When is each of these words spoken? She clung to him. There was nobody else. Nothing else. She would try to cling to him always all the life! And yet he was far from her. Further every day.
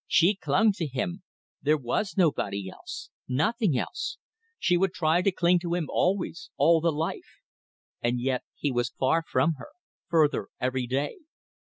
She 0.07 0.33
clung 0.33 0.71
to 0.77 0.87
him. 0.87 1.21
There 1.61 1.77
was 1.77 2.17
nobody 2.17 2.67
else. 2.71 3.11
Nothing 3.27 3.77
else. 3.77 4.17
She 4.57 4.75
would 4.75 4.93
try 4.93 5.21
to 5.21 5.31
cling 5.31 5.59
to 5.59 5.75
him 5.75 5.85
always 5.91 6.49
all 6.57 6.81
the 6.81 6.91
life! 6.91 7.43
And 8.01 8.19
yet 8.19 8.41
he 8.55 8.71
was 8.71 8.89
far 8.97 9.21
from 9.29 9.53
her. 9.59 9.69
Further 10.09 10.47
every 10.59 10.87
day. 10.87 11.17